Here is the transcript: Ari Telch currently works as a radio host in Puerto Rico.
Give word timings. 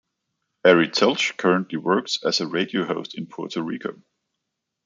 Ari 0.65 0.89
Telch 0.89 1.37
currently 1.37 1.77
works 1.77 2.17
as 2.25 2.41
a 2.41 2.47
radio 2.47 2.85
host 2.87 3.13
in 3.15 3.27
Puerto 3.27 3.61
Rico. 3.61 4.01